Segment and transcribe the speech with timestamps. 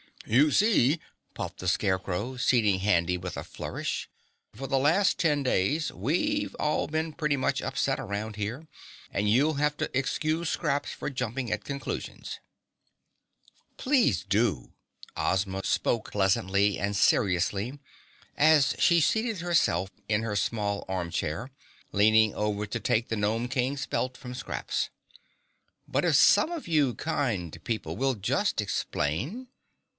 [0.25, 0.99] "You see,"
[1.35, 4.07] puffed the Scarecrow, seating Handy with a flourish,
[4.55, 8.67] "for the last ten days we've all been pretty much upset around here
[9.11, 12.39] and you'll have to excuse Scraps for jumping at conclusions."
[13.77, 14.73] "Please do!"
[15.15, 17.79] Ozma spoke pleasantly and seriously
[18.37, 21.51] as she seated herself in her small arm chair,
[21.91, 24.89] leaning over to take the Gnome King's belt from Scraps.
[25.87, 29.47] "But if some of you kind people will just explain?"